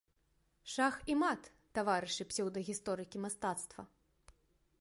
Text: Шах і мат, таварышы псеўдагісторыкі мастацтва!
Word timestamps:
Шах 0.75 0.95
і 1.13 1.15
мат, 1.23 1.43
таварышы 1.79 2.23
псеўдагісторыкі 2.31 3.17
мастацтва! 3.27 3.81